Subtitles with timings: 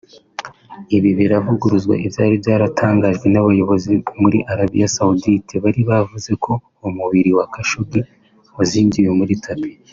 [0.95, 6.51] Ibi biravuguruza ibyari byatangajwe n’abayobozi muri Arabie Saoudite bari bavuze ko
[6.87, 8.01] umubiri wa Khashoggi
[8.57, 9.77] wazingiwe muri tapis